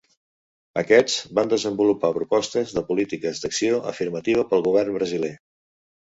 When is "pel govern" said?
4.55-4.97